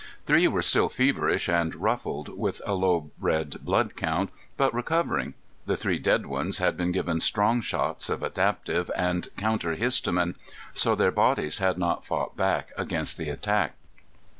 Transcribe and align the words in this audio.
Three 0.25 0.47
were 0.47 0.63
still 0.63 0.89
feverish 0.89 1.47
and 1.47 1.75
ruffled, 1.75 2.35
with 2.35 2.59
a 2.65 2.73
low 2.73 3.11
red 3.19 3.63
blood 3.63 3.95
count, 3.95 4.31
but 4.57 4.73
recovering. 4.73 5.35
The 5.67 5.77
three 5.77 5.99
dead 5.99 6.25
ones 6.25 6.57
had 6.57 6.75
been 6.75 6.91
given 6.91 7.19
strong 7.19 7.61
shots 7.61 8.09
of 8.09 8.23
adaptive 8.23 8.89
and 8.95 9.27
counter 9.37 9.75
histamine, 9.75 10.37
so 10.73 10.95
their 10.95 11.11
bodies 11.11 11.59
had 11.59 11.77
not 11.77 12.03
fought 12.03 12.35
back 12.35 12.71
against 12.75 13.19
the 13.19 13.29
attack. 13.29 13.75